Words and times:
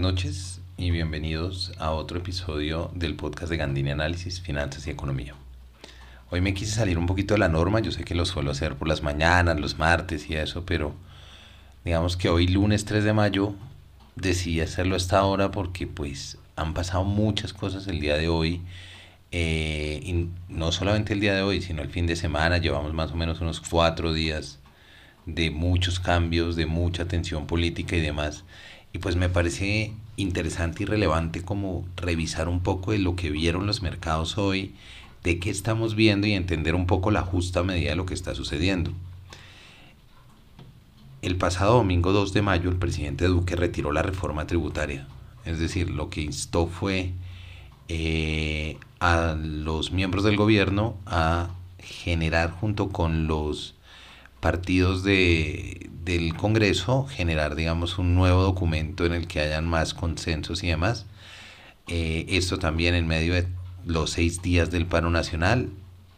noches 0.00 0.62
y 0.78 0.90
bienvenidos 0.90 1.72
a 1.78 1.90
otro 1.90 2.18
episodio 2.18 2.90
del 2.94 3.16
podcast 3.16 3.50
de 3.50 3.58
Gandini 3.58 3.90
Análisis, 3.90 4.40
Finanzas 4.40 4.86
y 4.86 4.90
Economía. 4.90 5.34
Hoy 6.30 6.40
me 6.40 6.54
quise 6.54 6.72
salir 6.72 6.96
un 6.96 7.04
poquito 7.04 7.34
de 7.34 7.40
la 7.40 7.48
norma, 7.48 7.80
yo 7.80 7.92
sé 7.92 8.04
que 8.04 8.14
lo 8.14 8.24
suelo 8.24 8.50
hacer 8.50 8.76
por 8.76 8.88
las 8.88 9.02
mañanas, 9.02 9.60
los 9.60 9.78
martes 9.78 10.30
y 10.30 10.36
eso, 10.36 10.64
pero 10.64 10.94
digamos 11.84 12.16
que 12.16 12.30
hoy 12.30 12.46
lunes 12.46 12.86
3 12.86 13.04
de 13.04 13.12
mayo 13.12 13.54
decidí 14.16 14.62
hacerlo 14.62 14.94
a 14.94 14.96
esta 14.96 15.22
hora 15.22 15.50
porque 15.50 15.86
pues 15.86 16.38
han 16.56 16.72
pasado 16.72 17.04
muchas 17.04 17.52
cosas 17.52 17.86
el 17.86 18.00
día 18.00 18.16
de 18.16 18.28
hoy. 18.28 18.62
Eh, 19.32 20.00
y 20.02 20.28
no 20.48 20.72
solamente 20.72 21.12
el 21.12 21.20
día 21.20 21.34
de 21.34 21.42
hoy, 21.42 21.60
sino 21.60 21.82
el 21.82 21.90
fin 21.90 22.06
de 22.06 22.16
semana, 22.16 22.56
llevamos 22.56 22.94
más 22.94 23.12
o 23.12 23.16
menos 23.16 23.42
unos 23.42 23.60
cuatro 23.60 24.14
días 24.14 24.60
de 25.26 25.50
muchos 25.50 26.00
cambios, 26.00 26.56
de 26.56 26.64
mucha 26.64 27.04
tensión 27.04 27.46
política 27.46 27.96
y 27.96 28.00
demás. 28.00 28.44
Y 28.92 28.98
pues 28.98 29.16
me 29.16 29.28
parece 29.28 29.92
interesante 30.16 30.82
y 30.82 30.86
relevante 30.86 31.42
como 31.42 31.86
revisar 31.96 32.48
un 32.48 32.60
poco 32.60 32.92
de 32.92 32.98
lo 32.98 33.16
que 33.16 33.30
vieron 33.30 33.66
los 33.66 33.82
mercados 33.82 34.38
hoy, 34.38 34.74
de 35.22 35.38
qué 35.38 35.50
estamos 35.50 35.94
viendo 35.94 36.26
y 36.26 36.32
entender 36.32 36.74
un 36.74 36.86
poco 36.86 37.10
la 37.10 37.22
justa 37.22 37.62
medida 37.62 37.90
de 37.90 37.96
lo 37.96 38.06
que 38.06 38.14
está 38.14 38.34
sucediendo. 38.34 38.92
El 41.22 41.36
pasado 41.36 41.74
domingo 41.74 42.12
2 42.12 42.32
de 42.32 42.42
mayo 42.42 42.70
el 42.70 42.76
presidente 42.76 43.26
Duque 43.26 43.54
retiró 43.54 43.92
la 43.92 44.02
reforma 44.02 44.46
tributaria. 44.46 45.06
Es 45.44 45.58
decir, 45.58 45.90
lo 45.90 46.08
que 46.08 46.22
instó 46.22 46.66
fue 46.66 47.12
eh, 47.88 48.78
a 49.00 49.34
los 49.34 49.92
miembros 49.92 50.24
del 50.24 50.36
gobierno 50.36 50.96
a 51.06 51.50
generar 51.78 52.50
junto 52.52 52.88
con 52.88 53.26
los 53.26 53.74
partidos 54.40 55.04
de, 55.04 55.90
del 56.04 56.34
Congreso, 56.34 57.06
generar, 57.06 57.54
digamos, 57.54 57.98
un 57.98 58.14
nuevo 58.14 58.42
documento 58.42 59.06
en 59.06 59.12
el 59.12 59.26
que 59.26 59.40
hayan 59.40 59.68
más 59.68 59.94
consensos 59.94 60.62
y 60.64 60.68
demás. 60.68 61.06
Eh, 61.86 62.26
esto 62.28 62.58
también 62.58 62.94
en 62.94 63.06
medio 63.06 63.34
de 63.34 63.46
los 63.84 64.10
seis 64.10 64.42
días 64.42 64.70
del 64.70 64.86
paro 64.86 65.10
nacional 65.10 65.70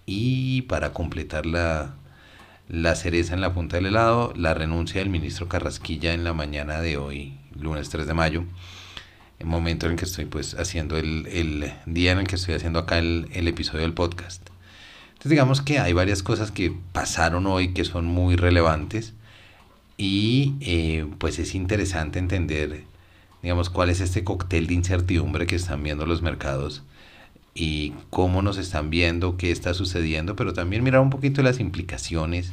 y 0.07 0.63
para 0.63 0.93
completar 0.93 1.47
la, 1.47 1.95
la 2.69 2.95
cereza 2.95 3.35
en 3.35 3.41
la 3.41 3.55
punta 3.55 3.77
del 3.77 3.87
helado, 3.87 4.33
la 4.37 4.55
renuncia 4.55 5.01
del 5.01 5.11
ministro 5.11 5.49
Carrasquilla 5.49 6.15
en 6.15 6.25
la 6.25 6.33
mañana 6.33 6.81
de 6.81 6.97
hoy, 6.97 7.39
lunes 7.59 7.89
3 7.91 8.07
de 8.07 8.15
mayo, 8.15 8.45
el 9.39 9.47
momento 9.47 9.89
en 9.89 9.97
que 9.97 10.05
estoy 10.05 10.27
pues 10.27 10.55
haciendo 10.55 10.97
el, 10.97 11.27
el 11.27 11.73
día 11.87 12.13
en 12.13 12.19
el 12.19 12.27
que 12.27 12.37
estoy 12.37 12.55
haciendo 12.55 12.81
acá 12.81 12.99
el, 12.99 13.29
el 13.33 13.49
episodio 13.49 13.83
del 13.83 13.95
podcast. 13.95 14.52
Entonces 15.23 15.37
digamos 15.37 15.63
que 15.63 15.79
hay 15.79 15.93
varias 15.93 16.25
cosas 16.25 16.51
que 16.51 16.75
pasaron 16.91 17.47
hoy 17.47 17.75
que 17.75 17.85
son 17.85 18.07
muy 18.07 18.35
relevantes 18.35 19.13
y 19.97 20.55
eh, 20.59 21.07
pues 21.19 21.39
es 21.39 21.55
interesante 21.55 22.19
entender, 22.19 22.83
digamos, 23.41 23.71
cuál 23.71 23.91
es 23.91 24.01
este 24.01 24.25
cóctel 24.25 24.67
de 24.67 24.75
incertidumbre 24.75 25.47
que 25.47 25.55
están 25.55 25.81
viendo 25.85 26.07
los 26.07 26.23
mercados 26.23 26.83
y 27.55 27.93
cómo 28.11 28.43
nos 28.43 28.59
están 28.59 28.91
viendo, 28.91 29.37
qué 29.37 29.53
está 29.53 29.75
sucediendo, 29.75 30.35
pero 30.35 30.55
también 30.55 30.83
mirar 30.83 31.03
un 31.03 31.11
poquito 31.11 31.41
las 31.43 31.61
implicaciones 31.61 32.53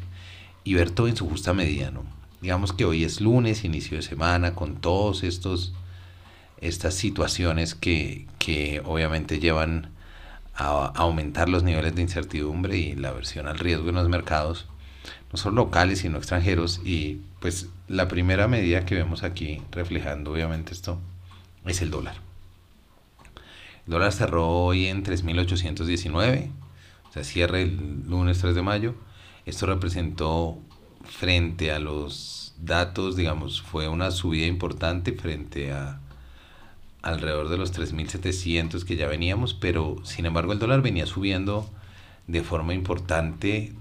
y 0.64 0.75
ver 0.75 0.92
todo 0.92 1.08
en 1.08 1.16
su 1.16 1.28
justa 1.28 1.56
medida, 1.56 1.90
¿no? 1.90 2.03
Digamos 2.40 2.72
que 2.72 2.86
hoy 2.86 3.03
es 3.03 3.20
lunes, 3.20 3.64
inicio 3.64 3.97
de 3.97 4.03
semana, 4.03 4.53
con 4.53 4.75
todos 4.75 5.23
estos 5.23 5.73
estas 6.62 6.94
situaciones 6.94 7.73
que, 7.73 8.28
que 8.38 8.84
obviamente 8.86 9.40
llevan 9.40 9.90
a, 10.59 10.88
aumentar 10.88 11.49
los 11.49 11.63
niveles 11.63 11.95
de 11.95 12.02
incertidumbre 12.02 12.77
y 12.77 12.95
la 12.95 13.09
aversión 13.09 13.47
al 13.47 13.57
riesgo 13.57 13.89
en 13.89 13.95
los 13.95 14.09
mercados, 14.09 14.67
no 15.31 15.38
solo 15.38 15.56
locales, 15.56 16.00
sino 16.00 16.17
extranjeros. 16.17 16.81
Y 16.84 17.22
pues 17.39 17.69
la 17.88 18.07
primera 18.07 18.47
medida 18.47 18.85
que 18.85 18.95
vemos 18.95 19.23
aquí 19.23 19.61
reflejando 19.72 20.31
obviamente 20.31 20.73
esto 20.73 21.00
es 21.66 21.81
el 21.81 21.91
dólar. 21.91 22.16
El 23.85 23.94
dólar 23.94 24.11
cerró 24.11 24.47
hoy 24.47 24.88
en 24.88 25.03
3.819, 25.03 26.51
o 27.09 27.11
sea, 27.11 27.23
cierre 27.23 27.63
el 27.63 28.03
lunes 28.07 28.39
3 28.39 28.53
de 28.53 28.61
mayo. 28.61 28.95
Esto 29.45 29.66
representó 29.66 30.59
frente 31.05 31.72
a 31.72 31.79
los 31.79 32.53
datos, 32.59 33.16
digamos, 33.16 33.61
fue 33.61 33.88
una 33.88 34.11
subida 34.11 34.45
importante 34.45 35.13
frente 35.13 35.72
a 35.72 36.01
alrededor 37.01 37.49
de 37.49 37.57
los 37.57 37.73
3.700 37.77 38.83
que 38.83 38.95
ya 38.95 39.07
veníamos, 39.07 39.53
pero 39.53 39.97
sin 40.03 40.25
embargo 40.25 40.53
el 40.53 40.59
dólar 40.59 40.81
venía 40.81 41.05
subiendo 41.05 41.69
de 42.27 42.43
forma 42.43 42.73
importante 42.73 43.73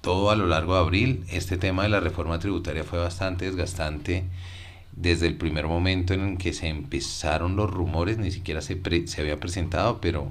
todo 0.00 0.30
a 0.30 0.36
lo 0.36 0.46
largo 0.46 0.74
de 0.74 0.80
abril. 0.80 1.24
Este 1.28 1.56
tema 1.56 1.82
de 1.82 1.88
la 1.88 2.00
reforma 2.00 2.38
tributaria 2.38 2.84
fue 2.84 2.98
bastante 2.98 3.46
desgastante 3.46 4.24
desde 4.92 5.26
el 5.26 5.36
primer 5.36 5.66
momento 5.66 6.14
en 6.14 6.38
que 6.38 6.52
se 6.52 6.68
empezaron 6.68 7.56
los 7.56 7.70
rumores, 7.70 8.18
ni 8.18 8.30
siquiera 8.30 8.62
se, 8.62 8.80
se 9.06 9.20
había 9.20 9.38
presentado, 9.38 10.00
pero 10.00 10.30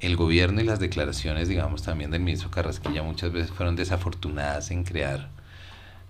el 0.00 0.16
gobierno 0.16 0.60
y 0.60 0.64
las 0.64 0.80
declaraciones, 0.80 1.48
digamos, 1.48 1.82
también 1.82 2.10
del 2.10 2.20
ministro 2.20 2.50
Carrasquilla 2.50 3.02
muchas 3.02 3.32
veces 3.32 3.50
fueron 3.50 3.76
desafortunadas 3.76 4.70
en 4.70 4.84
crear 4.84 5.30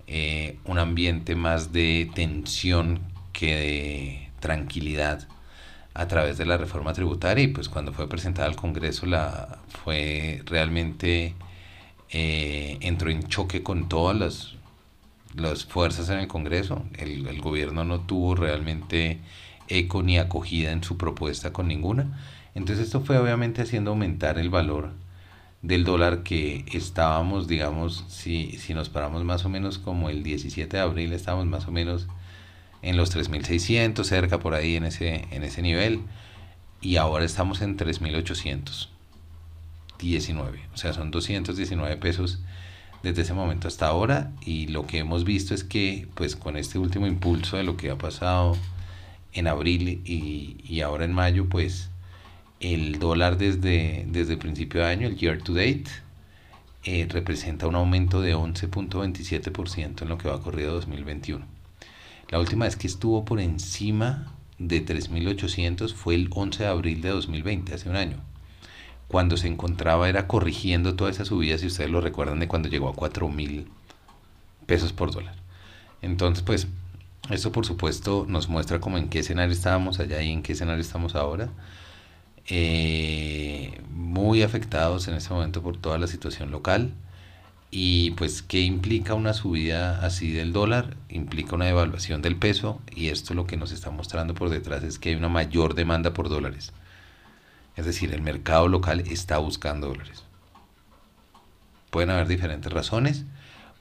eh, 0.08 0.58
un 0.64 0.78
ambiente 0.78 1.36
más 1.36 1.72
de 1.72 2.10
tensión 2.14 3.00
que 3.32 3.54
de 3.54 4.25
tranquilidad 4.46 5.26
a 5.92 6.06
través 6.06 6.38
de 6.38 6.46
la 6.46 6.56
reforma 6.56 6.92
tributaria 6.92 7.42
y 7.44 7.48
pues 7.48 7.68
cuando 7.68 7.92
fue 7.92 8.08
presentada 8.08 8.46
al 8.46 8.54
Congreso 8.54 9.06
la 9.06 9.58
fue 9.82 10.42
realmente 10.46 11.34
eh, 12.10 12.78
entró 12.80 13.10
en 13.10 13.24
choque 13.24 13.64
con 13.64 13.88
todas 13.88 14.16
las, 14.16 14.54
las 15.34 15.64
fuerzas 15.64 16.08
en 16.10 16.20
el 16.20 16.28
Congreso. 16.28 16.84
El, 16.96 17.26
el, 17.26 17.40
gobierno 17.40 17.82
no 17.84 18.00
tuvo 18.00 18.36
realmente 18.36 19.18
eco 19.68 20.02
ni 20.04 20.18
acogida 20.18 20.70
en 20.70 20.84
su 20.84 20.96
propuesta 20.96 21.52
con 21.52 21.66
ninguna. 21.66 22.20
Entonces 22.54 22.86
esto 22.86 23.00
fue 23.00 23.18
obviamente 23.18 23.62
haciendo 23.62 23.90
aumentar 23.90 24.38
el 24.38 24.50
valor 24.50 24.92
del 25.62 25.84
dólar 25.84 26.22
que 26.22 26.64
estábamos, 26.72 27.48
digamos, 27.48 28.04
si, 28.08 28.58
si 28.58 28.74
nos 28.74 28.88
paramos 28.90 29.24
más 29.24 29.44
o 29.44 29.48
menos 29.48 29.78
como 29.78 30.08
el 30.10 30.22
17 30.22 30.76
de 30.76 30.82
abril, 30.82 31.12
estábamos 31.12 31.46
más 31.46 31.66
o 31.66 31.72
menos 31.72 32.06
en 32.82 32.96
los 32.96 33.14
3.600, 33.14 34.04
cerca 34.04 34.38
por 34.38 34.54
ahí 34.54 34.76
en 34.76 34.84
ese, 34.84 35.26
en 35.30 35.42
ese 35.42 35.62
nivel. 35.62 36.00
Y 36.80 36.96
ahora 36.96 37.24
estamos 37.24 37.62
en 37.62 37.76
3.819. 37.76 38.88
O 40.72 40.76
sea, 40.76 40.92
son 40.92 41.10
219 41.10 41.96
pesos 41.96 42.40
desde 43.02 43.22
ese 43.22 43.34
momento 43.34 43.68
hasta 43.68 43.86
ahora. 43.86 44.32
Y 44.44 44.68
lo 44.68 44.86
que 44.86 44.98
hemos 44.98 45.24
visto 45.24 45.54
es 45.54 45.64
que, 45.64 46.08
pues 46.14 46.36
con 46.36 46.56
este 46.56 46.78
último 46.78 47.06
impulso 47.06 47.56
de 47.56 47.64
lo 47.64 47.76
que 47.76 47.90
ha 47.90 47.98
pasado 47.98 48.56
en 49.32 49.48
abril 49.48 50.02
y, 50.04 50.56
y 50.64 50.80
ahora 50.80 51.04
en 51.04 51.12
mayo, 51.12 51.48
pues 51.48 51.90
el 52.60 52.98
dólar 52.98 53.36
desde, 53.38 54.04
desde 54.08 54.34
el 54.34 54.38
principio 54.38 54.80
de 54.80 54.86
año, 54.86 55.08
el 55.08 55.16
year 55.16 55.42
to 55.42 55.52
date, 55.52 55.84
eh, 56.84 57.06
representa 57.10 57.66
un 57.66 57.74
aumento 57.74 58.20
de 58.20 58.34
11.27% 58.34 60.02
en 60.02 60.08
lo 60.08 60.18
que 60.18 60.28
va 60.28 60.40
corrido 60.40 60.72
2021. 60.74 61.55
La 62.28 62.40
última 62.40 62.64
vez 62.64 62.76
que 62.76 62.86
estuvo 62.86 63.24
por 63.24 63.40
encima 63.40 64.32
de 64.58 64.84
3.800 64.84 65.94
fue 65.94 66.14
el 66.14 66.28
11 66.32 66.64
de 66.64 66.68
abril 66.68 67.00
de 67.00 67.10
2020, 67.10 67.74
hace 67.74 67.88
un 67.88 67.96
año. 67.96 68.16
Cuando 69.08 69.36
se 69.36 69.46
encontraba 69.46 70.08
era 70.08 70.26
corrigiendo 70.26 70.96
toda 70.96 71.10
esa 71.10 71.24
subida, 71.24 71.58
si 71.58 71.66
ustedes 71.66 71.90
lo 71.90 72.00
recuerdan, 72.00 72.40
de 72.40 72.48
cuando 72.48 72.68
llegó 72.68 72.88
a 72.88 72.94
4.000 72.94 73.66
pesos 74.66 74.92
por 74.92 75.12
dólar. 75.12 75.36
Entonces, 76.02 76.42
pues, 76.42 76.66
eso 77.30 77.52
por 77.52 77.66
supuesto 77.66 78.26
nos 78.28 78.48
muestra 78.48 78.80
como 78.80 78.98
en 78.98 79.08
qué 79.08 79.20
escenario 79.20 79.52
estábamos 79.52 80.00
allá 80.00 80.20
y 80.22 80.32
en 80.32 80.42
qué 80.42 80.52
escenario 80.52 80.80
estamos 80.80 81.14
ahora. 81.14 81.50
Eh, 82.48 83.80
muy 83.90 84.42
afectados 84.42 85.08
en 85.08 85.14
este 85.14 85.32
momento 85.32 85.62
por 85.62 85.76
toda 85.76 85.98
la 85.98 86.06
situación 86.06 86.50
local. 86.50 86.92
Y 87.78 88.12
pues, 88.12 88.40
¿qué 88.40 88.60
implica 88.60 89.12
una 89.12 89.34
subida 89.34 90.00
así 90.00 90.32
del 90.32 90.54
dólar? 90.54 90.96
Implica 91.10 91.56
una 91.56 91.66
devaluación 91.66 92.22
del 92.22 92.36
peso 92.36 92.80
y 92.90 93.08
esto 93.08 93.34
lo 93.34 93.46
que 93.46 93.58
nos 93.58 93.70
está 93.70 93.90
mostrando 93.90 94.32
por 94.32 94.48
detrás 94.48 94.82
es 94.82 94.98
que 94.98 95.10
hay 95.10 95.14
una 95.14 95.28
mayor 95.28 95.74
demanda 95.74 96.14
por 96.14 96.30
dólares. 96.30 96.72
Es 97.76 97.84
decir, 97.84 98.14
el 98.14 98.22
mercado 98.22 98.68
local 98.68 99.00
está 99.00 99.36
buscando 99.36 99.88
dólares. 99.88 100.24
Pueden 101.90 102.08
haber 102.08 102.28
diferentes 102.28 102.72
razones. 102.72 103.26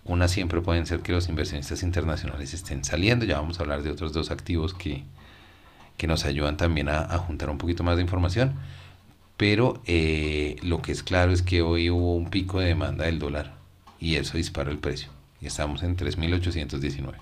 Una 0.03 0.27
siempre 0.27 0.59
pueden 0.59 0.85
ser 0.85 0.99
que 0.99 1.13
los 1.13 1.29
inversionistas 1.29 1.81
internacionales 1.81 2.53
estén 2.53 2.83
saliendo. 2.83 3.23
Ya 3.23 3.39
vamos 3.39 3.61
a 3.61 3.63
hablar 3.63 3.81
de 3.81 3.91
otros 3.91 4.11
dos 4.11 4.29
activos 4.29 4.73
que, 4.73 5.05
que 5.95 6.07
nos 6.07 6.25
ayudan 6.25 6.57
también 6.57 6.89
a, 6.89 7.17
juntar 7.19 7.49
un 7.49 7.57
poquito 7.57 7.85
más 7.85 7.95
de 7.95 8.01
información. 8.01 8.55
Pero 9.37 9.81
eh, 9.85 10.57
lo 10.63 10.81
que 10.81 10.91
es 10.91 11.01
claro 11.01 11.31
es 11.31 11.41
que 11.41 11.61
hoy 11.61 11.89
hubo 11.89 12.17
un 12.17 12.29
pico 12.29 12.59
de 12.59 12.67
demanda 12.67 13.05
del 13.05 13.19
dólar 13.19 13.54
y 14.05 14.17
eso 14.17 14.37
dispara 14.37 14.69
el 14.69 14.77
precio. 14.77 15.09
Y 15.41 15.47
estamos 15.47 15.81
en 15.81 15.97
3.819. 15.97 17.15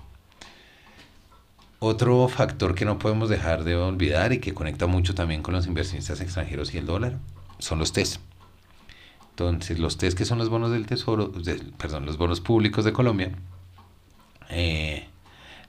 Otro 1.78 2.28
factor 2.28 2.74
que 2.74 2.84
no 2.84 2.98
podemos 2.98 3.30
dejar 3.30 3.64
de 3.64 3.74
olvidar 3.74 4.34
y 4.34 4.38
que 4.38 4.52
conecta 4.52 4.86
mucho 4.86 5.14
también 5.14 5.42
con 5.42 5.54
los 5.54 5.66
inversionistas 5.66 6.20
extranjeros 6.20 6.74
y 6.74 6.78
el 6.78 6.84
dólar 6.84 7.16
son 7.58 7.78
los 7.78 7.94
TES. 7.94 8.20
Entonces, 9.30 9.78
los 9.78 9.96
TES 9.96 10.14
que 10.14 10.26
son 10.26 10.36
los 10.36 10.50
bonos 10.50 10.72
del 10.72 10.84
tesoro, 10.84 11.32
perdón, 11.78 12.04
los 12.04 12.18
bonos 12.18 12.42
públicos 12.42 12.84
de 12.84 12.92
Colombia, 12.92 13.32
eh, 14.50 15.08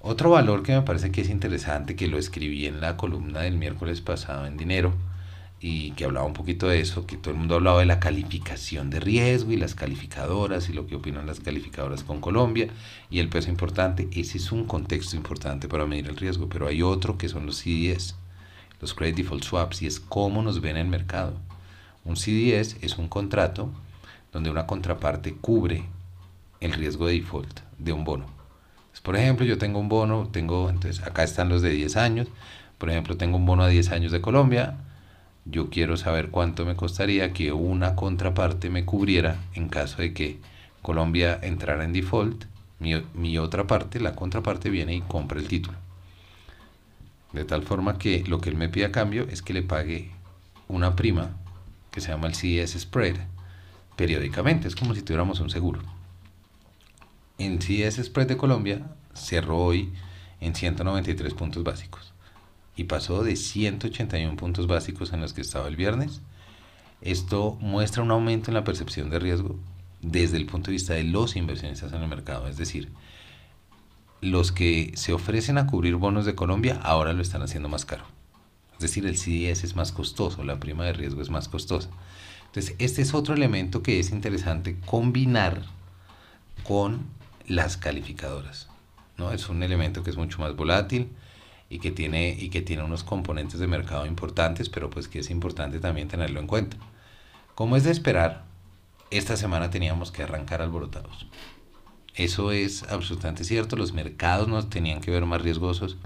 Otro 0.00 0.30
valor 0.30 0.62
que 0.62 0.74
me 0.74 0.82
parece 0.82 1.10
que 1.10 1.22
es 1.22 1.28
interesante, 1.28 1.96
que 1.96 2.06
lo 2.06 2.18
escribí 2.18 2.66
en 2.66 2.80
la 2.80 2.96
columna 2.96 3.40
del 3.40 3.56
miércoles 3.56 4.00
pasado 4.00 4.46
en 4.46 4.56
Dinero, 4.56 4.94
y 5.60 5.92
que 5.92 6.04
hablaba 6.04 6.26
un 6.26 6.34
poquito 6.34 6.68
de 6.68 6.80
eso, 6.80 7.06
que 7.06 7.16
todo 7.16 7.30
el 7.32 7.38
mundo 7.38 7.54
hablaba 7.54 7.80
de 7.80 7.86
la 7.86 8.00
calificación 8.00 8.90
de 8.90 9.00
riesgo 9.00 9.52
y 9.52 9.56
las 9.56 9.74
calificadoras 9.74 10.68
y 10.68 10.72
lo 10.72 10.86
que 10.86 10.96
opinan 10.96 11.26
las 11.26 11.40
calificadoras 11.40 12.04
con 12.04 12.20
Colombia 12.20 12.68
y 13.10 13.18
el 13.18 13.28
peso 13.28 13.48
importante. 13.50 14.08
Ese 14.12 14.38
es 14.38 14.52
un 14.52 14.64
contexto 14.64 15.16
importante 15.16 15.68
para 15.68 15.86
medir 15.86 16.08
el 16.08 16.16
riesgo, 16.16 16.48
pero 16.48 16.66
hay 16.66 16.82
otro 16.82 17.16
que 17.16 17.28
son 17.28 17.46
los 17.46 17.56
CDS, 17.56 18.14
los 18.80 18.92
Credit 18.92 19.16
Default 19.16 19.44
Swaps, 19.44 19.82
y 19.82 19.86
es 19.86 20.00
cómo 20.00 20.42
nos 20.42 20.60
ven 20.60 20.76
en 20.76 20.86
el 20.86 20.88
mercado. 20.88 21.34
Un 22.04 22.16
CDS 22.16 22.76
es 22.82 22.98
un 22.98 23.08
contrato 23.08 23.70
donde 24.32 24.50
una 24.50 24.66
contraparte 24.66 25.34
cubre 25.34 25.84
el 26.60 26.72
riesgo 26.72 27.06
de 27.06 27.14
default 27.14 27.60
de 27.78 27.92
un 27.92 28.04
bono. 28.04 28.26
por 29.02 29.16
ejemplo, 29.16 29.46
yo 29.46 29.58
tengo 29.58 29.78
un 29.78 29.88
bono, 29.88 30.28
tengo, 30.30 30.70
entonces 30.70 31.02
acá 31.04 31.24
están 31.24 31.48
los 31.48 31.62
de 31.62 31.70
10 31.70 31.96
años, 31.96 32.28
por 32.78 32.90
ejemplo, 32.90 33.16
tengo 33.16 33.36
un 33.36 33.46
bono 33.46 33.64
de 33.64 33.72
10 33.72 33.90
años 33.92 34.12
de 34.12 34.20
Colombia, 34.20 34.76
yo 35.44 35.68
quiero 35.68 35.96
saber 35.96 36.30
cuánto 36.30 36.64
me 36.64 36.76
costaría 36.76 37.32
que 37.32 37.52
una 37.52 37.94
contraparte 37.96 38.70
me 38.70 38.84
cubriera 38.84 39.38
en 39.54 39.68
caso 39.68 39.98
de 39.98 40.14
que 40.14 40.38
Colombia 40.82 41.38
entrara 41.42 41.84
en 41.84 41.92
default, 41.92 42.44
mi, 42.78 43.38
otra 43.38 43.66
parte, 43.66 44.00
la 44.00 44.14
contraparte 44.14 44.68
viene 44.68 44.94
y 44.94 45.00
compra 45.00 45.40
el 45.40 45.48
título. 45.48 45.78
De 47.32 47.44
tal 47.44 47.62
forma 47.62 47.98
que 47.98 48.24
lo 48.24 48.40
que 48.40 48.50
él 48.50 48.56
me 48.56 48.68
pide 48.68 48.86
a 48.86 48.92
cambio 48.92 49.26
es 49.30 49.42
que 49.42 49.54
le 49.54 49.62
pague 49.62 50.10
una 50.68 50.94
prima 50.94 51.30
que 51.90 52.00
se 52.00 52.10
llama 52.10 52.28
el 52.28 52.34
CS 52.34 52.78
Spread 52.78 53.16
periódicamente, 53.96 54.68
es 54.68 54.76
como 54.76 54.94
si 54.94 55.02
tuviéramos 55.02 55.40
un 55.40 55.50
seguro. 55.50 55.80
En 57.38 57.58
CS 57.58 58.04
Spread 58.04 58.28
de 58.28 58.36
Colombia 58.36 58.82
cerró 59.14 59.58
hoy 59.58 59.92
en 60.40 60.54
193 60.54 61.34
puntos 61.34 61.64
básicos 61.64 62.13
y 62.76 62.84
pasó 62.84 63.22
de 63.22 63.36
181 63.36 64.36
puntos 64.36 64.66
básicos 64.66 65.12
en 65.12 65.20
los 65.20 65.32
que 65.32 65.40
estaba 65.40 65.68
el 65.68 65.76
viernes. 65.76 66.20
Esto 67.00 67.56
muestra 67.60 68.02
un 68.02 68.10
aumento 68.10 68.50
en 68.50 68.54
la 68.54 68.64
percepción 68.64 69.10
de 69.10 69.18
riesgo 69.18 69.56
desde 70.00 70.36
el 70.36 70.46
punto 70.46 70.66
de 70.66 70.72
vista 70.72 70.94
de 70.94 71.04
los 71.04 71.36
inversionistas 71.36 71.92
en 71.92 72.02
el 72.02 72.08
mercado, 72.08 72.48
es 72.48 72.56
decir, 72.56 72.90
los 74.20 74.52
que 74.52 74.92
se 74.96 75.12
ofrecen 75.12 75.58
a 75.58 75.66
cubrir 75.66 75.96
bonos 75.96 76.24
de 76.24 76.34
Colombia 76.34 76.80
ahora 76.82 77.12
lo 77.12 77.22
están 77.22 77.42
haciendo 77.42 77.68
más 77.68 77.84
caro. 77.84 78.04
Es 78.74 78.80
decir, 78.80 79.06
el 79.06 79.16
CDS 79.16 79.64
es 79.64 79.76
más 79.76 79.92
costoso, 79.92 80.42
la 80.44 80.58
prima 80.58 80.84
de 80.84 80.94
riesgo 80.94 81.20
es 81.20 81.30
más 81.30 81.48
costosa. 81.48 81.90
Entonces, 82.46 82.74
este 82.78 83.02
es 83.02 83.14
otro 83.14 83.34
elemento 83.34 83.82
que 83.82 84.00
es 84.00 84.10
interesante 84.10 84.78
combinar 84.86 85.62
con 86.64 87.06
las 87.46 87.76
calificadoras. 87.76 88.68
¿no? 89.16 89.32
Es 89.32 89.48
un 89.48 89.62
elemento 89.62 90.02
que 90.02 90.10
es 90.10 90.16
mucho 90.16 90.40
más 90.40 90.56
volátil, 90.56 91.08
y 91.74 91.80
que 91.80 91.90
tiene, 91.90 92.36
y 92.38 92.50
que 92.50 92.62
tiene 92.62 92.84
unos 92.84 93.02
componentes 93.02 93.58
de 93.58 93.66
mercado 93.66 94.06
importantes, 94.06 94.68
pero 94.68 94.90
pues 94.90 95.08
que 95.08 95.18
es 95.18 95.28
importante 95.28 95.80
también 95.80 96.06
tenerlo 96.06 96.38
en 96.38 96.46
cuenta. 96.46 96.76
Como 97.56 97.76
es 97.76 97.82
de 97.82 97.90
esperar, 97.90 98.44
esta 99.10 99.36
semana 99.36 99.70
teníamos 99.70 100.12
que 100.12 100.22
arrancar 100.22 100.62
alborotados. 100.62 101.26
Eso 102.14 102.52
es 102.52 102.84
absolutamente 102.84 103.42
cierto, 103.42 103.74
los 103.74 103.92
mercados 103.92 104.46
nos 104.46 104.70
tenían 104.70 105.00
que 105.00 105.10
ver 105.10 105.26
más 105.26 105.42
riesgosos 105.42 105.96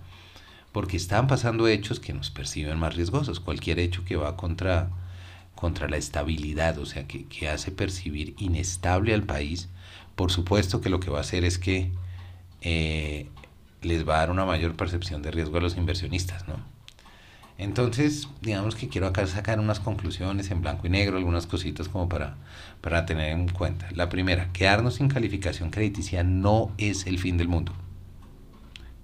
porque 0.73 0.97
están 0.97 1.27
pasando 1.27 1.69
hechos 1.69 2.01
que 2.01 2.15
nos 2.15 2.31
perciben 2.31 2.79
más 2.79 2.97
riesgosos. 2.97 3.39
Cualquier 3.39 3.79
hecho 3.79 4.07
que 4.07 4.17
va 4.17 4.39
contra, 4.39 4.89
contra 5.55 5.87
la 5.87 5.99
estabilidad, 5.99 6.79
o 6.79 6.87
sea, 6.87 7.07
que, 7.07 7.27
que 7.27 7.51
hace 7.51 7.73
percibir 7.73 8.35
inestable 8.39 9.13
al 9.13 9.25
país, 9.25 9.69
por 10.17 10.33
supuesto 10.33 10.81
que 10.81 10.89
lo 10.89 10.99
que 10.99 11.11
va 11.11 11.19
a 11.19 11.23
hacer 11.23 11.45
es 11.45 11.59
que 11.59 11.93
eh, 12.63 13.29
les 13.83 14.09
va 14.09 14.17
a 14.17 14.19
dar 14.19 14.31
una 14.31 14.45
mayor 14.45 14.75
percepción 14.75 15.23
de 15.23 15.31
riesgo 15.31 15.59
a 15.59 15.61
los 15.61 15.77
inversionistas, 15.77 16.49
¿no? 16.49 16.57
Entonces, 17.59 18.29
digamos 18.41 18.77
que 18.77 18.89
quiero 18.89 19.09
acá 19.09 19.27
sacar 19.27 19.59
unas 19.59 19.81
conclusiones 19.81 20.51
en 20.53 20.63
blanco 20.63 20.87
y 20.87 20.91
negro, 20.91 21.17
algunas 21.17 21.49
cositas 21.49 21.89
como 21.89 22.09
para, 22.09 22.37
para 22.81 23.05
tener 23.05 23.33
en 23.33 23.49
cuenta. 23.49 23.89
La 23.93 24.09
primera, 24.09 24.53
quedarnos 24.53 24.95
sin 24.95 25.09
calificación 25.09 25.71
crediticia 25.71 26.23
no 26.23 26.71
es 26.79 27.07
el 27.07 27.19
fin 27.19 27.37
del 27.37 27.49
mundo. 27.49 27.73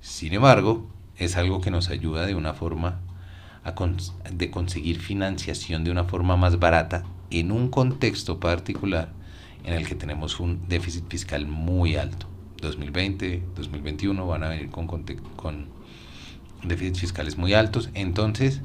Sin 0.00 0.34
embargo, 0.34 0.88
es 1.16 1.36
algo 1.36 1.60
que 1.60 1.72
nos 1.72 1.88
ayuda 1.88 2.26
de 2.26 2.36
una 2.36 2.54
forma 2.54 3.00
de 4.30 4.50
conseguir 4.50 5.00
financiación 5.00 5.82
de 5.82 5.90
una 5.90 6.04
forma 6.04 6.36
más 6.36 6.58
barata 6.58 7.02
en 7.30 7.50
un 7.50 7.70
contexto 7.70 8.38
particular 8.38 9.08
en 9.64 9.72
el 9.72 9.88
que 9.88 9.94
tenemos 9.94 10.38
un 10.38 10.68
déficit 10.68 11.08
fiscal 11.08 11.46
muy 11.46 11.96
alto. 11.96 12.33
2020, 12.64 13.42
2021 13.56 14.26
van 14.26 14.44
a 14.44 14.48
venir 14.48 14.70
con, 14.70 14.88
con 14.88 15.68
déficits 16.62 17.00
fiscales 17.00 17.38
muy 17.38 17.54
altos. 17.54 17.90
Entonces, 17.94 18.62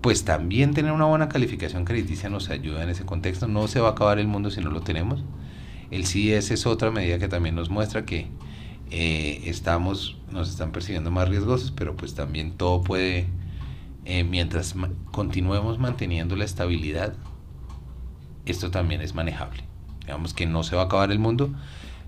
pues 0.00 0.24
también 0.24 0.74
tener 0.74 0.92
una 0.92 1.04
buena 1.04 1.28
calificación 1.28 1.84
crediticia 1.84 2.28
nos 2.28 2.50
ayuda 2.50 2.82
en 2.82 2.90
ese 2.90 3.04
contexto. 3.04 3.46
No 3.48 3.68
se 3.68 3.80
va 3.80 3.88
a 3.88 3.92
acabar 3.92 4.18
el 4.18 4.26
mundo 4.26 4.50
si 4.50 4.60
no 4.60 4.70
lo 4.70 4.82
tenemos. 4.82 5.24
El 5.90 6.06
CIS 6.06 6.50
es 6.50 6.66
otra 6.66 6.90
medida 6.90 7.18
que 7.18 7.28
también 7.28 7.54
nos 7.54 7.70
muestra 7.70 8.04
que 8.04 8.28
eh, 8.90 9.42
estamos, 9.44 10.18
nos 10.30 10.50
están 10.50 10.72
percibiendo 10.72 11.10
más 11.10 11.28
riesgosos, 11.28 11.70
pero 11.70 11.96
pues 11.96 12.14
también 12.14 12.52
todo 12.52 12.82
puede, 12.82 13.26
eh, 14.04 14.24
mientras 14.24 14.74
continuemos 15.10 15.78
manteniendo 15.78 16.34
la 16.34 16.44
estabilidad, 16.44 17.14
esto 18.44 18.70
también 18.70 19.02
es 19.02 19.14
manejable. 19.14 19.64
Digamos 20.00 20.34
que 20.34 20.46
no 20.46 20.62
se 20.62 20.76
va 20.76 20.82
a 20.82 20.84
acabar 20.86 21.12
el 21.12 21.18
mundo, 21.18 21.54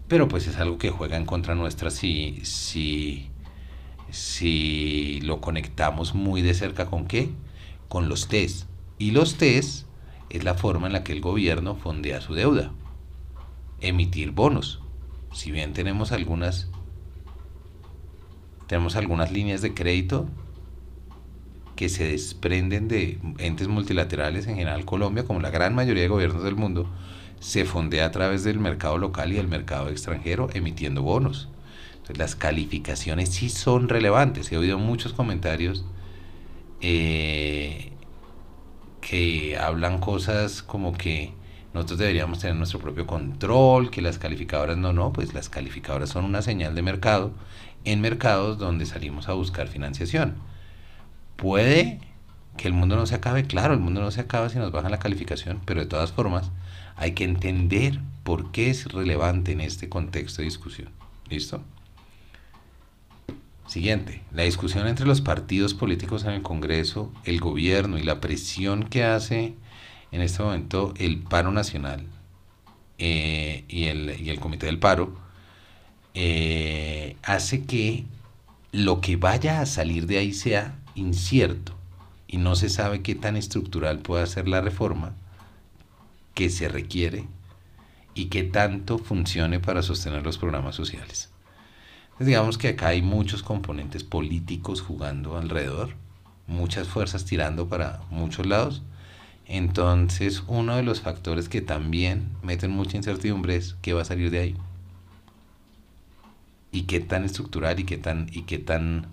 pero 0.09 0.29
pues 0.29 0.47
es 0.47 0.57
algo 0.57 0.79
que 0.79 0.91
juega 0.91 1.17
en 1.17 1.27
contra 1.27 1.55
nuestra 1.55 1.91
si, 1.91 2.41
si, 2.45 3.31
si 4.11 5.21
lo 5.23 5.41
conectamos 5.41 6.15
muy 6.15 6.43
de 6.43 6.55
cerca 6.55 6.87
con 6.87 7.07
qué? 7.07 7.31
Con 7.89 8.09
los 8.09 8.29
test. 8.29 8.69
Y 8.99 9.11
los 9.13 9.37
test 9.37 9.87
es 10.31 10.45
la 10.45 10.55
forma 10.55 10.87
en 10.87 10.93
la 10.93 11.05
que 11.05 11.13
el 11.13 11.21
gobierno 11.21 11.77
fondea 11.77 12.21
su 12.21 12.35
deuda. 12.35 12.73
Emitir 13.81 14.31
bonos. 14.31 14.81
Si 15.33 15.51
bien 15.51 15.73
tenemos 15.73 16.13
algunas 16.13 16.71
tenemos 18.67 18.97
algunas 18.97 19.31
líneas 19.31 19.61
de 19.63 19.75
crédito 19.75 20.27
que 21.77 21.89
se 21.89 22.09
desprenden 22.09 22.89
de 22.89 23.19
entes 23.39 23.69
multilaterales, 23.69 24.47
en 24.47 24.57
general 24.57 24.85
Colombia, 24.85 25.25
como 25.25 25.41
la 25.41 25.51
gran 25.51 25.75
mayoría 25.75 26.03
de 26.03 26.09
gobiernos 26.09 26.45
del 26.45 26.57
mundo, 26.57 26.89
se 27.41 27.65
fondea 27.65 28.07
a 28.07 28.11
través 28.11 28.45
del 28.45 28.59
mercado 28.59 28.99
local 28.99 29.33
y 29.33 29.37
del 29.37 29.49
mercado 29.49 29.89
extranjero 29.89 30.49
emitiendo 30.55 31.03
bonos. 31.03 31.49
las 32.17 32.37
calificaciones 32.37 33.31
sí 33.31 33.49
son 33.49 33.89
relevantes. 33.89 34.53
He 34.53 34.59
oído 34.59 34.79
muchos 34.79 35.13
comentarios 35.15 35.85
eh, 36.81 37.93
que 39.01 39.57
hablan 39.57 39.99
cosas 40.01 40.63
como 40.63 40.93
que 40.93 41.33
nosotros 41.73 41.99
deberíamos 41.99 42.39
tener 42.39 42.57
nuestro 42.57 42.79
propio 42.79 43.07
control, 43.07 43.91
que 43.91 44.01
las 44.01 44.19
calificadoras 44.19 44.77
no, 44.77 44.93
no, 44.93 45.13
pues 45.13 45.35
las 45.35 45.49
calificadoras 45.49 46.11
son 46.11 46.25
una 46.25 46.41
señal 46.41 46.75
de 46.75 46.83
mercado 46.83 47.33
en 47.85 48.01
mercados 48.01 48.59
donde 48.59 48.87
salimos 48.87 49.29
a 49.29 49.33
buscar 49.33 49.69
financiación. 49.69 50.37
Puede 51.37 52.01
que 52.57 52.69
el 52.69 52.75
mundo 52.75 52.97
no 52.97 53.07
se 53.07 53.15
acabe, 53.15 53.45
claro, 53.45 53.75
el 53.75 53.81
mundo 53.81 54.01
no 54.01 54.11
se 54.11 54.21
acaba 54.21 54.49
si 54.49 54.59
nos 54.59 54.73
bajan 54.73 54.91
la 54.91 54.99
calificación, 54.99 55.61
pero 55.65 55.81
de 55.81 55.87
todas 55.87 56.13
formas 56.13 56.51
hay 56.97 57.13
que 57.13 57.25
entender 57.25 58.01
por 58.23 58.53
qué 58.53 58.71
es 58.71 58.93
relevante 58.93 59.53
en 59.53 59.61
este 59.61 59.89
contexto 59.89 60.43
de 60.43 60.47
discusión. 60.47 60.91
¿Listo? 61.29 61.63
Siguiente, 63.67 64.23
la 64.33 64.43
discusión 64.43 64.87
entre 64.87 65.07
los 65.07 65.21
partidos 65.21 65.75
políticos 65.75 66.25
en 66.25 66.31
el 66.31 66.43
Congreso, 66.43 67.13
el 67.25 67.41
gobierno 67.41 67.99
y 67.99 68.03
la 68.03 68.21
presión 68.21 68.85
que 68.85 69.05
hace 69.05 69.55
en 70.13 70.21
este 70.21 70.43
momento 70.43 70.95
el 70.99 71.19
paro 71.19 71.51
nacional 71.51 72.07
eh, 72.99 73.65
y, 73.69 73.85
el, 73.85 74.39
comité 74.39 74.67
del 74.67 74.79
paro 74.79 75.17
eh, 76.13 77.17
hace 77.23 77.65
que 77.65 78.05
lo 78.71 79.01
que 79.01 79.17
vaya 79.17 79.61
a 79.61 79.67
salir 79.67 80.07
de 80.07 80.19
ahí 80.19 80.33
sea 80.33 80.79
incierto 80.95 81.74
y 82.35 82.39
no 82.39 82.57
se 82.57 82.69
sabe 82.69 83.03
qué 83.03 83.15
tan 83.15 83.37
estructural 83.37 84.01
puede 84.01 84.27
ser 84.27 84.49
la 84.49 84.61
reforma 84.61 85.15
que 86.35 86.51
se 86.51 86.69
requiere 86.69 87.29
y 88.15 88.27
qué 88.27 88.43
tanto 88.43 88.99
funcione 88.99 89.61
para 89.61 89.83
sostener 89.83 90.25
los 90.25 90.39
programas 90.39 90.75
sociales 90.75 91.31
digamos 92.19 92.59
que 92.59 92.69
acá 92.69 92.89
hay 92.89 93.03
muchos 93.03 93.43
componentes 93.43 94.05
políticos 94.05 94.81
jugando 94.81 95.37
alrededor, 95.37 95.91
muchas 96.47 96.89
fuerzas 96.89 97.25
tirando 97.25 97.69
para 97.69 98.01
muchos 98.11 98.47
lados. 98.47 98.83
Entonces, 99.47 100.43
uno 100.47 100.77
de 100.77 100.83
los 100.83 101.01
factores 101.01 101.49
que 101.49 101.61
también 101.61 102.31
meten 102.43 102.71
mucha 102.71 102.97
incertidumbre 102.97 103.57
es 103.57 103.77
qué 103.83 103.93
va 103.93 104.03
a 104.03 104.07
salir 104.07 104.31
de 104.31 104.39
ahí. 104.39 104.57
Y 106.73 106.83
qué 106.83 107.01
tan 107.01 107.25
estructural 107.25 107.79
y 107.79 107.85
qué 107.85 107.99
tan, 107.99 108.29
y 108.33 108.43
qué 108.43 108.59
tan 108.59 109.07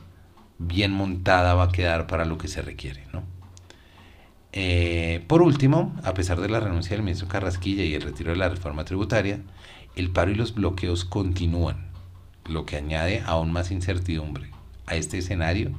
bien 0.68 0.92
montada 0.92 1.54
va 1.54 1.64
a 1.64 1.72
quedar 1.72 2.08
para 2.08 2.26
lo 2.26 2.38
que 2.38 2.48
se 2.48 2.62
requiere. 2.62 3.06
¿no? 3.14 3.24
Eh, 4.54 5.24
por 5.28 5.42
último, 5.42 5.96
a 6.04 6.14
pesar 6.14 6.40
de 6.40 6.50
la 6.50 6.60
renuncia 6.60 6.96
del 6.96 7.04
ministro 7.04 7.28
Carrasquilla 7.28 7.84
y 7.84 7.94
el 7.94 8.02
retiro 8.02 8.32
de 8.32 8.38
la 8.38 8.50
reforma 8.50 8.86
tributaria, 8.86 9.40
el 9.96 10.10
paro 10.10 10.32
y 10.32 10.36
los 10.36 10.54
bloqueos 10.54 11.06
continúan 11.06 11.90
lo 12.46 12.66
que 12.66 12.78
añade 12.78 13.24
aún 13.26 13.52
más 13.52 13.72
incertidumbre 13.72 14.50
a 14.88 14.96
este 14.96 15.20
escenario 15.20 15.72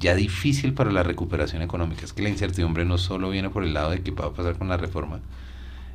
ya 0.00 0.14
difícil 0.14 0.72
para 0.72 0.90
la 0.90 1.02
recuperación 1.02 1.62
económica. 1.62 2.04
Es 2.04 2.12
que 2.12 2.22
la 2.22 2.30
incertidumbre 2.30 2.84
no 2.84 2.98
solo 2.98 3.30
viene 3.30 3.50
por 3.50 3.62
el 3.62 3.74
lado 3.74 3.90
de 3.90 4.02
qué 4.02 4.10
va 4.10 4.26
a 4.26 4.32
pasar 4.32 4.56
con 4.56 4.68
la 4.68 4.78
reforma, 4.78 5.20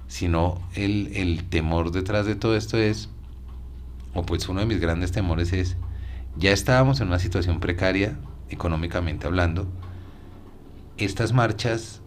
sino 0.07 0.61
el, 0.75 1.09
el 1.15 1.43
temor 1.43 1.91
detrás 1.91 2.27
de 2.27 2.35
todo 2.35 2.55
esto 2.55 2.77
es, 2.77 3.09
o 4.13 4.23
pues 4.23 4.47
uno 4.47 4.59
de 4.59 4.67
mis 4.67 4.79
grandes 4.79 5.11
temores 5.11 5.51
es, 5.53 5.75
ya 6.37 6.51
estábamos 6.51 6.99
en 7.01 7.07
una 7.07 7.19
situación 7.19 7.59
precaria 7.59 8.17
económicamente 8.49 9.27
hablando, 9.27 9.67
estas 10.97 11.33
marchas 11.33 12.01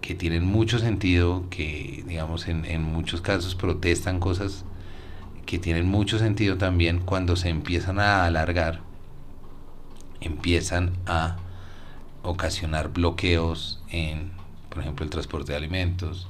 que 0.00 0.14
tienen 0.14 0.44
mucho 0.44 0.78
sentido, 0.78 1.48
que 1.50 2.04
digamos 2.06 2.48
en, 2.48 2.64
en 2.64 2.82
muchos 2.82 3.20
casos 3.20 3.54
protestan 3.54 4.20
cosas 4.20 4.64
que 5.46 5.58
tienen 5.58 5.86
mucho 5.88 6.18
sentido 6.18 6.58
también 6.58 7.00
cuando 7.00 7.36
se 7.36 7.48
empiezan 7.48 8.00
a 8.00 8.24
alargar, 8.24 8.80
empiezan 10.20 10.92
a 11.06 11.36
ocasionar 12.22 12.92
bloqueos 12.92 13.82
en, 13.90 14.32
por 14.68 14.80
ejemplo, 14.80 15.04
el 15.04 15.10
transporte 15.10 15.52
de 15.52 15.58
alimentos, 15.58 16.28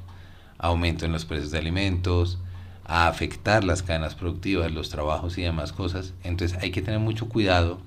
aumento 0.58 1.06
en 1.06 1.12
los 1.12 1.24
precios 1.24 1.50
de 1.50 1.58
alimentos, 1.58 2.38
a 2.88 3.08
afectar 3.08 3.64
las 3.64 3.82
cadenas 3.82 4.14
productivas, 4.14 4.70
los 4.72 4.90
trabajos 4.90 5.36
y 5.38 5.42
demás 5.42 5.72
cosas. 5.72 6.14
Entonces 6.22 6.58
hay 6.62 6.70
que 6.70 6.82
tener 6.82 7.00
mucho 7.00 7.28
cuidado 7.28 7.78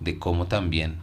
de 0.00 0.18
cómo 0.18 0.46
también 0.46 0.98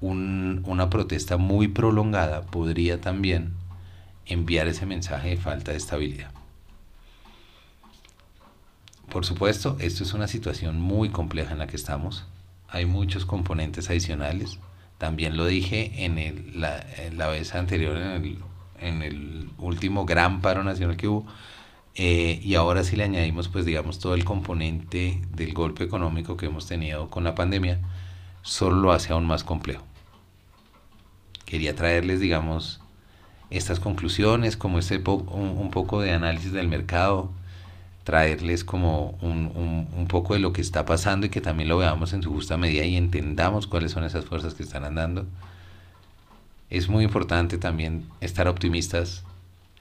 una 0.00 0.90
protesta 0.90 1.38
muy 1.38 1.68
prolongada 1.68 2.42
podría 2.42 3.00
también 3.00 3.54
enviar 4.26 4.68
ese 4.68 4.86
mensaje 4.86 5.30
de 5.30 5.36
falta 5.36 5.70
de 5.72 5.78
estabilidad. 5.78 6.30
Por 9.08 9.24
supuesto, 9.24 9.76
esto 9.80 10.02
es 10.02 10.12
una 10.12 10.28
situación 10.28 10.80
muy 10.80 11.08
compleja 11.08 11.52
en 11.52 11.58
la 11.58 11.66
que 11.66 11.76
estamos. 11.76 12.26
Hay 12.68 12.84
muchos 12.84 13.24
componentes 13.24 13.88
adicionales. 13.88 14.58
También 14.98 15.36
lo 15.36 15.46
dije 15.46 16.04
en, 16.04 16.18
el, 16.18 16.60
la, 16.60 17.28
vez 17.28 17.54
anterior, 17.54 17.96
en 17.96 18.10
el, 18.10 18.38
en 18.80 19.02
el, 19.02 19.50
último 19.58 20.04
gran 20.04 20.40
paro 20.42 20.64
nacional 20.64 20.96
que 20.96 21.08
hubo. 21.08 21.26
Eh, 21.98 22.40
y 22.42 22.54
ahora 22.56 22.84
si 22.84 22.94
le 22.94 23.04
añadimos, 23.04 23.48
pues 23.48 23.64
digamos, 23.64 23.98
todo 23.98 24.14
el 24.14 24.24
componente 24.24 25.22
del 25.34 25.54
golpe 25.54 25.82
económico 25.82 26.36
que 26.36 26.46
hemos 26.46 26.66
tenido 26.66 27.08
con 27.08 27.24
la 27.24 27.34
pandemia, 27.34 27.80
solo 28.42 28.76
lo 28.76 28.92
hace 28.92 29.12
aún 29.12 29.26
más 29.26 29.44
complejo. 29.44 29.82
Quería 31.46 31.74
traerles, 31.74 32.20
digamos, 32.20 32.80
estas 33.50 33.80
conclusiones, 33.80 34.56
como 34.56 34.78
este 34.78 35.02
un 35.06 35.70
poco 35.70 36.00
de 36.00 36.12
análisis 36.12 36.52
del 36.52 36.68
mercado, 36.68 37.30
traerles 38.04 38.62
como 38.62 39.18
un, 39.22 40.06
poco 40.08 40.34
de 40.34 40.40
lo 40.40 40.52
que 40.52 40.60
está 40.60 40.84
pasando 40.84 41.26
y 41.26 41.30
que 41.30 41.40
también 41.40 41.68
lo 41.68 41.78
veamos 41.78 42.12
en 42.12 42.22
su 42.22 42.32
justa 42.32 42.56
medida 42.56 42.84
y 42.84 42.96
entendamos 42.96 43.66
cuáles 43.66 43.92
son 43.92 44.04
esas 44.04 44.26
fuerzas 44.26 44.54
que 44.54 44.62
están 44.62 44.84
andando. 44.84 45.26
Es 46.68 46.88
muy 46.88 47.04
importante 47.04 47.58
también 47.58 48.04
estar 48.20 48.48
optimistas. 48.48 49.24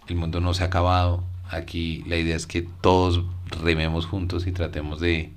El 0.08 0.16
mundo 0.16 0.40
no 0.40 0.54
se 0.54 0.64
ha 0.64 0.68
acabado. 0.68 1.24
Aquí 1.50 2.04
la 2.08 2.18
idea 2.18 2.36
es 2.36 2.48
que 2.48 2.62
todos 2.62 3.24
rememos 3.62 4.06
juntos 4.06 4.48
y 4.48 4.52
tratemos 4.52 5.00
de, 5.00 5.32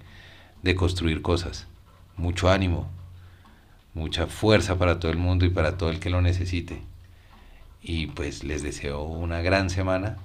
de 0.62 0.75
construir 0.75 1.23
cosas. 1.23 1.67
Mucho 2.17 2.50
ánimo, 2.50 2.88
mucha 3.95 4.27
fuerza 4.27 4.79
para 4.79 4.99
todo 4.99 5.12
el 5.12 5.19
mundo 5.19 5.45
y 5.45 5.50
para 5.50 5.77
todo 5.77 5.91
el 5.91 6.00
que 6.00 6.11
lo 6.11 6.21
necesite. 6.23 6.83
Y 7.83 8.09
pues 8.09 8.45
les 8.45 8.62
deseo 8.62 9.03
una 9.03 9.41
gran 9.41 9.71
semana 9.71 10.17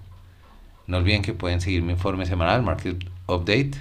no 0.86 0.98
olviden 0.98 1.22
que 1.22 1.34
pueden 1.34 1.62
seguir 1.62 1.82
mi 1.82 1.94
informe 1.94 2.26
semanal, 2.26 2.62
Market 2.62 3.06
Update. 3.28 3.72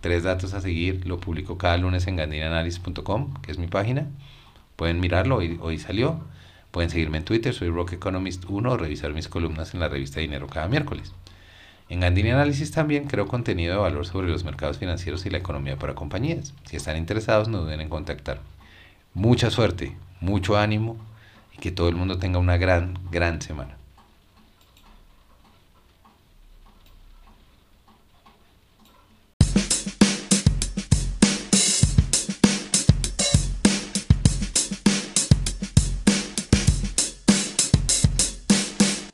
Tres 0.00 0.22
datos 0.22 0.54
a 0.54 0.62
seguir, 0.62 1.06
lo 1.06 1.20
publico 1.20 1.58
cada 1.58 1.76
lunes 1.76 2.06
en 2.06 2.16
gandinanalysis.com, 2.16 3.34
que 3.42 3.52
es 3.52 3.58
mi 3.58 3.66
página. 3.66 4.06
Pueden 4.76 5.00
mirarlo, 5.00 5.36
hoy, 5.36 5.58
hoy 5.60 5.78
salió. 5.78 6.20
Pueden 6.70 6.88
seguirme 6.88 7.18
en 7.18 7.24
Twitter, 7.24 7.52
soy 7.52 7.68
Rock 7.68 7.92
Economist 7.92 8.44
1, 8.48 8.70
o 8.70 8.76
revisar 8.78 9.12
mis 9.12 9.28
columnas 9.28 9.74
en 9.74 9.80
la 9.80 9.88
revista 9.88 10.20
Dinero 10.20 10.46
cada 10.46 10.66
miércoles. 10.68 11.12
En 11.90 11.98
Gandini 11.98 12.30
Análisis 12.30 12.70
también 12.70 13.08
creo 13.08 13.26
contenido 13.26 13.74
de 13.74 13.80
valor 13.80 14.06
sobre 14.06 14.28
los 14.28 14.44
mercados 14.44 14.78
financieros 14.78 15.26
y 15.26 15.30
la 15.30 15.38
economía 15.38 15.76
para 15.76 15.96
compañías. 15.96 16.54
Si 16.64 16.76
están 16.76 16.96
interesados, 16.96 17.48
no 17.48 17.62
duden 17.62 17.80
en 17.80 17.88
contactar. 17.88 18.38
Mucha 19.12 19.50
suerte, 19.50 19.96
mucho 20.20 20.56
ánimo 20.56 20.96
y 21.52 21.58
que 21.58 21.72
todo 21.72 21.88
el 21.88 21.96
mundo 21.96 22.16
tenga 22.16 22.38
una 22.38 22.58
gran, 22.58 22.96
gran 23.10 23.42
semana. 23.42 23.79